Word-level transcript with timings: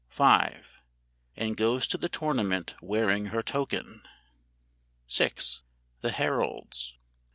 ]V. 0.09 0.23
"AND 1.35 1.55
GOES 1.57 1.85
TO 1.85 1.95
THE 1.95 2.09
TOURNAMENT 2.09 2.73
WEARING 2.81 3.25
HER 3.27 3.43
TOKEN." 3.43 4.01
VI. 5.07 5.31
"THE 6.01 6.11
HERALDS." 6.13 6.95